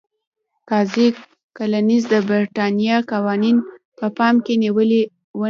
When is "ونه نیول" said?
4.55-4.91